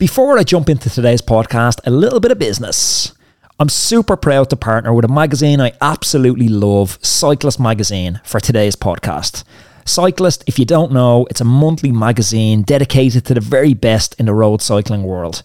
[0.00, 3.12] Before I jump into today's podcast, a little bit of business.
[3.58, 8.76] I'm super proud to partner with a magazine I absolutely love, Cyclist Magazine, for today's
[8.76, 9.44] podcast.
[9.84, 14.24] Cyclist, if you don't know, it's a monthly magazine dedicated to the very best in
[14.24, 15.42] the road cycling world.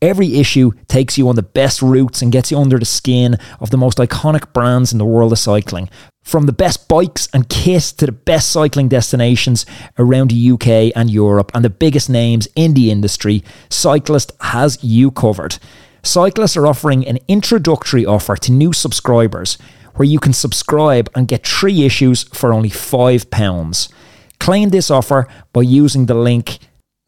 [0.00, 3.70] Every issue takes you on the best routes and gets you under the skin of
[3.70, 5.90] the most iconic brands in the world of cycling.
[6.22, 9.66] From the best bikes and kit to the best cycling destinations
[9.98, 15.10] around the UK and Europe and the biggest names in the industry, Cyclist has you
[15.10, 15.58] covered.
[16.04, 19.58] Cyclists are offering an introductory offer to new subscribers
[19.96, 23.92] where you can subscribe and get three issues for only £5.
[24.38, 26.58] Claim this offer by using the link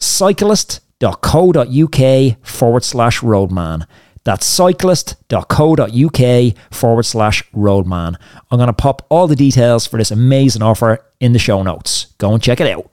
[0.01, 3.87] cyclist.com cyclist.co.uk forward slash roadman.
[4.25, 8.19] That's cyclist.co.uk forward slash roadman.
[8.51, 12.07] I'm going to pop all the details for this amazing offer in the show notes.
[12.19, 12.93] Go and check it out.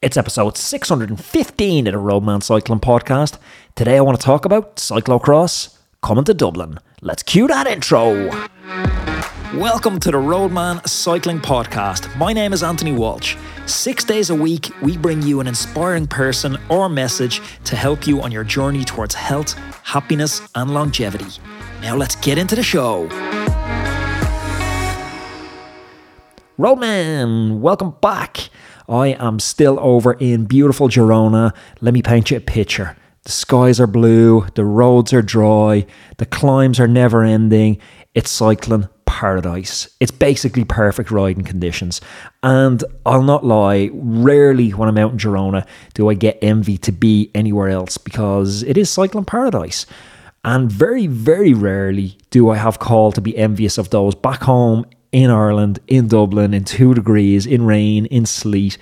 [0.00, 3.38] It's episode 615 of the Roadman Cycling Podcast.
[3.74, 6.78] Today I want to talk about cyclocross coming to Dublin.
[7.02, 9.09] Let's cue that intro.
[9.56, 12.16] Welcome to the Roadman Cycling Podcast.
[12.16, 13.36] My name is Anthony Walsh.
[13.66, 18.22] Six days a week, we bring you an inspiring person or message to help you
[18.22, 21.26] on your journey towards health, happiness, and longevity.
[21.82, 23.08] Now, let's get into the show.
[26.56, 28.50] Roadman, welcome back.
[28.88, 31.52] I am still over in beautiful Girona.
[31.80, 32.96] Let me paint you a picture.
[33.24, 35.86] The skies are blue, the roads are dry,
[36.18, 37.78] the climbs are never ending.
[38.14, 38.88] It's cycling
[39.20, 39.86] paradise.
[40.00, 42.00] It's basically perfect riding conditions.
[42.42, 46.90] And I'll not lie, rarely when I'm out in Girona do I get envy to
[46.90, 49.84] be anywhere else because it is cycling paradise.
[50.42, 54.86] And very, very rarely do I have call to be envious of those back home
[55.12, 58.78] in Ireland, in Dublin, in two degrees, in rain, in sleet.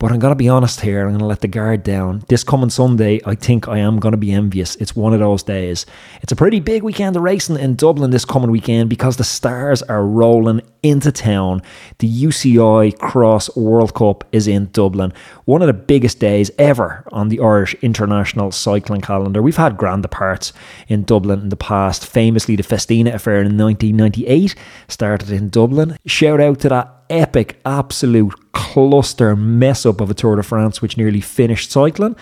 [0.00, 1.00] But I'm going to be honest here.
[1.00, 2.22] I'm going to let the guard down.
[2.28, 4.76] This coming Sunday, I think I am going to be envious.
[4.76, 5.86] It's one of those days.
[6.22, 9.82] It's a pretty big weekend of racing in Dublin this coming weekend because the stars
[9.82, 11.62] are rolling into town.
[11.98, 15.12] The UCI Cross World Cup is in Dublin.
[15.46, 19.42] One of the biggest days ever on the Irish international cycling calendar.
[19.42, 20.52] We've had grand departs
[20.86, 22.06] in Dublin in the past.
[22.06, 24.54] Famously, the Festina affair in 1998
[24.86, 25.96] started in Dublin.
[26.06, 30.96] Shout out to that epic, absolute cluster mess up of a Tour de France, which
[30.96, 32.16] nearly finished cycling.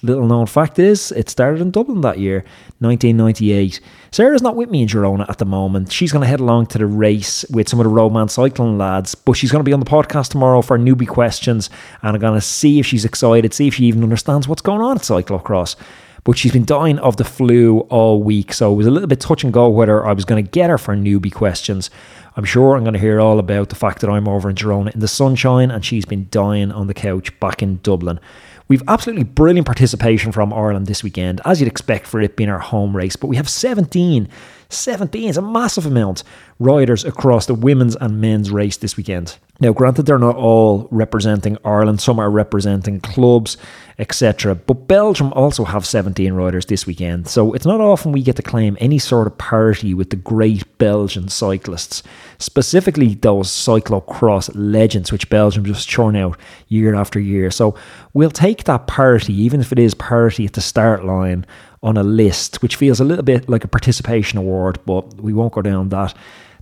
[0.00, 2.44] Little known fact is, it started in Dublin that year,
[2.78, 3.78] 1998.
[4.10, 5.92] Sarah's not with me in Girona at the moment.
[5.92, 9.14] She's going to head along to the race with some of the Roadman cycling lads,
[9.14, 11.68] but she's going to be on the podcast tomorrow for newbie questions,
[12.00, 14.80] and I'm going to see if she's excited, see if she even understands what's going
[14.80, 15.76] on at cyclocross
[16.24, 18.52] but she's been dying of the flu all week.
[18.52, 20.70] So it was a little bit touch and go whether I was going to get
[20.70, 21.90] her for newbie questions.
[22.36, 24.94] I'm sure I'm going to hear all about the fact that I'm over in Girona
[24.94, 28.20] in the sunshine and she's been dying on the couch back in Dublin.
[28.68, 32.60] We've absolutely brilliant participation from Ireland this weekend, as you'd expect for it being our
[32.60, 34.28] home race, but we have 17
[34.70, 36.24] 17 is a massive amount
[36.58, 39.36] riders across the women's and men's race this weekend.
[39.60, 43.56] Now, granted, they're not all representing Ireland, some are representing clubs,
[43.98, 44.56] etc.
[44.56, 48.42] But Belgium also have 17 riders this weekend, so it's not often we get to
[48.42, 52.02] claim any sort of parity with the great Belgian cyclists,
[52.38, 56.36] specifically those cyclocross legends which Belgium just churn out
[56.66, 57.50] year after year.
[57.50, 57.76] So
[58.14, 61.46] we'll take that parity, even if it is parity at the start line,
[61.82, 65.52] on a list, which feels a little bit like a participation award, but we won't
[65.52, 66.14] go down that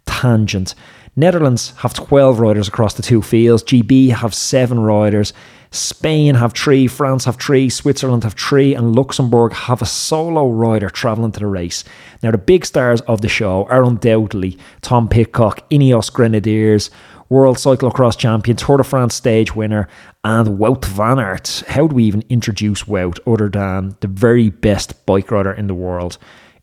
[0.07, 0.75] tangent.
[1.17, 3.63] Netherlands have 12 riders across the two fields.
[3.65, 5.33] GB have seven riders.
[5.73, 10.91] Spain have three, France have three, Switzerland have three, and Luxembourg have a solo rider
[10.91, 11.85] travelling to the race.
[12.25, 16.91] Now, the big stars of the show are undoubtedly Tom Pidcock, Ineos Grenadiers,
[17.29, 19.87] World Cyclocross Champion, Tour de France stage winner,
[20.25, 21.63] and Wout van Aert.
[21.69, 25.75] How do we even introduce Wout other than the very best bike rider in the
[25.75, 26.19] world?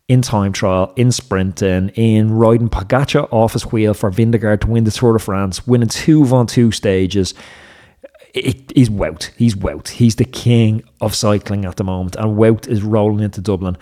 [0.08, 4.84] In time trial, in sprinting, in riding Pogacar off his wheel for Vingegaard to win
[4.84, 7.34] the Tour de France, winning two of two stages.
[8.34, 9.30] It is Wout.
[9.36, 9.88] He's Wout.
[9.88, 13.76] He's the king of cycling at the moment, and Wout is rolling into Dublin.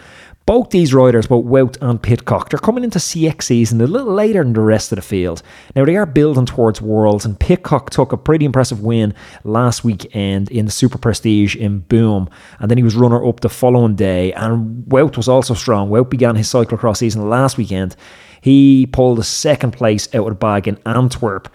[0.47, 4.45] Both these riders, both Wout and Pidcock, they're coming into CX season a little later
[4.45, 5.43] than the rest of the field.
[5.75, 9.13] Now they are building towards Worlds, and Pidcock took a pretty impressive win
[9.43, 12.31] last weekend in the Super Prestige in Boom,
[12.61, 14.33] and then he was runner up the following day.
[14.35, 15.91] And Wout was also strong.
[15.91, 17.97] Wout began his cyclocross season last weekend.
[18.41, 21.49] He pulled a second place out of the bag in Antwerp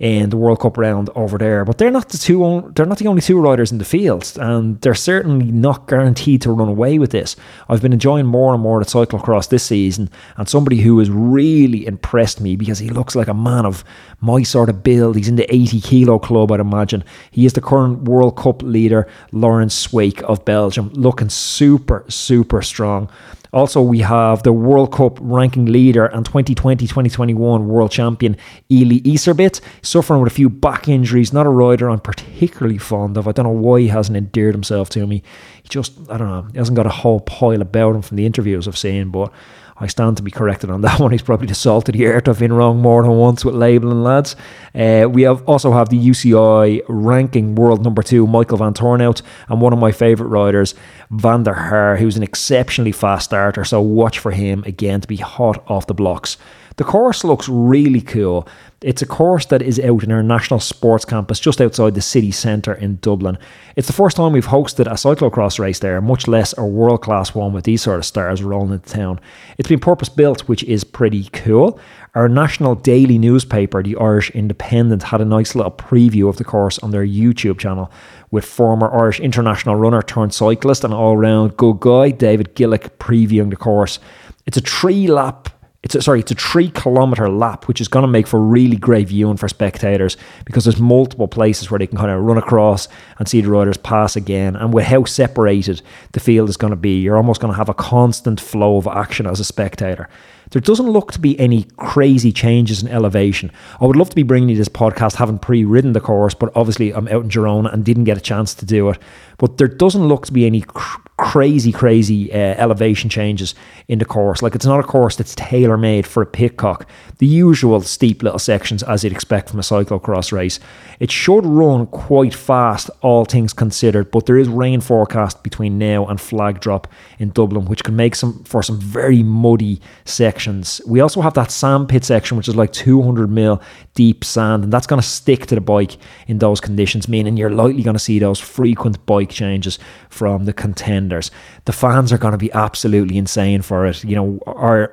[0.00, 1.64] in the World Cup round over there.
[1.64, 2.72] But they're not the two.
[2.74, 6.52] They're not the only two riders in the field, and they're certainly not guaranteed to
[6.52, 7.36] run away with this.
[7.68, 10.08] I've been enjoying more and more the cyclocross this season,
[10.38, 13.84] and somebody who has really impressed me because he looks like a man of
[14.20, 15.16] my sort of build.
[15.16, 17.04] He's in the 80 kilo club, I'd imagine.
[17.30, 23.10] He is the current World Cup leader, Laurens Sweeck of Belgium, looking super, super strong.
[23.52, 28.36] Also, we have the World Cup ranking leader and 2020 2021 world champion
[28.70, 31.32] Eli Iserbyt, suffering with a few back injuries.
[31.32, 33.26] Not a rider I'm particularly fond of.
[33.26, 35.22] I don't know why he hasn't endeared himself to me.
[35.62, 38.26] He just, I don't know, he hasn't got a whole pile about him from the
[38.26, 39.32] interviews I've seen, but
[39.80, 41.10] I stand to be corrected on that one.
[41.10, 42.28] He's probably the salt of the earth.
[42.28, 44.36] I've been wrong more than once with labeling lads.
[44.74, 49.72] Uh, we have also have the UCI ranking world number two, Michael Vanthourenhout, and one
[49.72, 50.74] of my favourite riders,
[51.10, 53.64] Van der Haar, who's an exceptionally fast starter.
[53.64, 56.36] So watch for him again to be hot off the blocks.
[56.80, 58.48] The course looks really cool.
[58.80, 62.30] It's a course that is out in our national sports campus just outside the city
[62.30, 63.36] centre in Dublin.
[63.76, 67.34] It's the first time we've hosted a cyclocross race there, much less a world class
[67.34, 69.20] one with these sort of stars rolling into town.
[69.58, 71.78] It's been purpose built, which is pretty cool.
[72.14, 76.78] Our national daily newspaper, the Irish Independent, had a nice little preview of the course
[76.78, 77.92] on their YouTube channel
[78.30, 83.50] with former Irish international runner turned cyclist and all round good guy David Gillick previewing
[83.50, 83.98] the course.
[84.46, 85.50] It's a three lap
[85.82, 88.76] it's a, sorry, it's a three kilometer lap, which is going to make for really
[88.76, 92.86] great viewing for spectators because there's multiple places where they can kind of run across
[93.18, 94.56] and see the riders pass again.
[94.56, 95.80] And with how separated
[96.12, 98.86] the field is going to be, you're almost going to have a constant flow of
[98.86, 100.08] action as a spectator.
[100.50, 103.52] There doesn't look to be any crazy changes in elevation.
[103.80, 106.50] I would love to be bringing you this podcast, having pre ridden the course, but
[106.56, 108.98] obviously I'm out in Girona and didn't get a chance to do it.
[109.38, 113.54] But there doesn't look to be any cr- crazy, crazy uh, elevation changes
[113.88, 114.42] in the course.
[114.42, 116.86] Like it's not a course that's tailor made for a Pidcock.
[117.18, 120.58] The usual steep little sections as you'd expect from a cyclocross race.
[120.98, 126.06] It should run quite fast, all things considered, but there is rain forecast between now
[126.06, 126.88] and flag drop
[127.18, 130.39] in Dublin, which can make some for some very muddy sections.
[130.86, 133.60] We also have that sand pit section, which is like 200 mil
[133.94, 135.96] deep sand, and that's going to stick to the bike
[136.26, 139.78] in those conditions, meaning you're likely going to see those frequent bike changes
[140.08, 141.30] from the contenders.
[141.64, 144.04] The fans are going to be absolutely insane for it.
[144.04, 144.40] You know,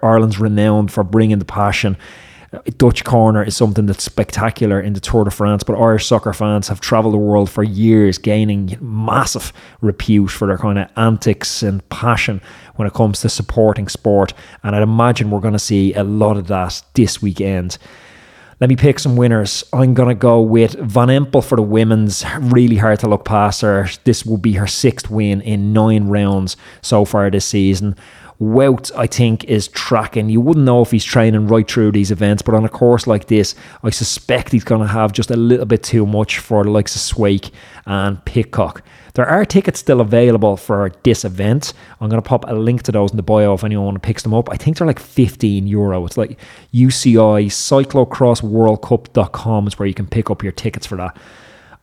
[0.03, 1.97] Ireland's renowned for bringing the passion.
[2.77, 6.69] Dutch corner is something that's spectacular in the Tour de France, but Irish soccer fans
[6.69, 9.51] have travelled the world for years, gaining massive
[9.81, 12.41] repute for their kind of antics and passion
[12.75, 14.33] when it comes to supporting sport.
[14.63, 17.77] And I'd imagine we're going to see a lot of that this weekend.
[18.59, 19.63] Let me pick some winners.
[19.71, 22.25] I'm going to go with Van Empel for the women's.
[22.39, 23.87] Really hard to look past her.
[24.03, 27.95] This will be her sixth win in nine rounds so far this season.
[28.39, 30.29] Wout, I think, is tracking.
[30.29, 33.25] You wouldn't know if he's training right through these events, but on a course like
[33.25, 36.69] this, I suspect he's going to have just a little bit too much for the
[36.69, 37.49] likes of Sweeck
[37.87, 38.83] and Pidcock.
[39.15, 41.73] There are tickets still available for this event.
[41.99, 44.35] I'm going to pop a link to those in the bio if anyone picks them
[44.35, 44.51] up.
[44.51, 46.05] I think they're like 15 euro.
[46.05, 46.37] It's like
[46.71, 51.17] UCI cyclocrossworldcup.com is where you can pick up your tickets for that.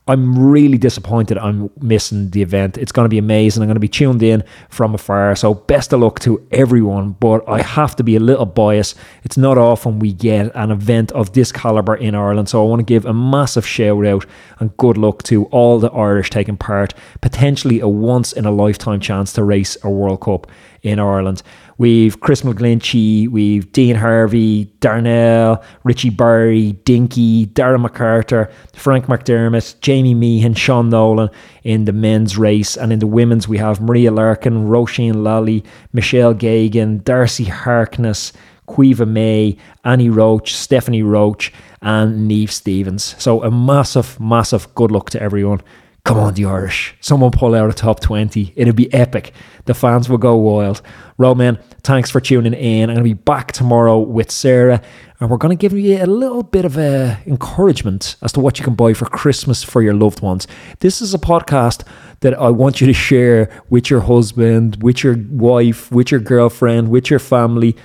[0.06, 2.77] I'm really disappointed I'm missing the event.
[2.77, 3.62] It's going to be amazing.
[3.62, 5.35] I'm going to be tuned in from afar.
[5.35, 7.12] So, best of luck to everyone.
[7.12, 8.99] But I have to be a little biased.
[9.23, 12.51] It's not often we get an event of this caliber in Ireland.
[12.51, 14.27] So, I want to give a massive shout out
[14.59, 16.93] and good luck to all the Irish taking part.
[17.23, 20.47] Potentially a once in a lifetime chance to race a World Cup
[20.85, 21.43] in Ireland.
[21.77, 30.15] We've Chris McGlinchey, we've Dean Harvey, Darnell, Richie Barry, Dinky, Darren McCarter, Frank McDermott, Jamie
[30.15, 31.31] Meehan, Sean Nolan
[31.65, 32.77] in the men's race.
[32.77, 38.33] And in the women's, we have Maria Larkin, Roisin Lally, Michelle Gagan, Darcy Harkness,
[38.69, 43.17] Caoimhe May, Annie Roach, Stephanie Roach, and Neve Stevens.
[43.19, 45.61] So a massive, massive good luck to everyone.
[46.04, 46.94] Come on, the Irish.
[47.00, 48.52] Someone pull out a top 20.
[48.56, 49.32] It'd be epic.
[49.64, 50.82] The fans will go wild.
[51.16, 52.90] Roadman, thanks for tuning in.
[52.90, 54.82] I'm going to be back tomorrow with Sarah,
[55.18, 58.58] and we're going to give you a little bit of a encouragement as to what
[58.58, 60.46] you can buy for Christmas for your loved ones.
[60.80, 61.87] This is a podcast
[62.20, 66.90] that I want you to share with your husband, with your wife, with your girlfriend,
[66.90, 67.76] with your family.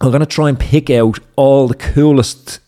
[0.00, 2.58] I'm going to try and pick out all the coolest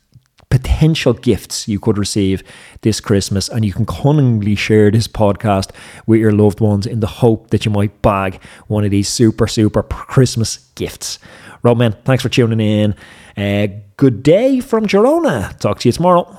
[0.51, 2.43] potential gifts you could receive
[2.83, 3.49] this Christmas.
[3.49, 5.71] And you can cunningly share this podcast
[6.07, 9.47] with your loved ones in the hope that you might bag one of these super,
[9.47, 11.19] super Christmas gifts.
[11.63, 12.95] Roadman, thanks for tuning in.
[13.37, 15.57] Uh, good day from Girona.
[15.59, 16.39] Talk to you tomorrow.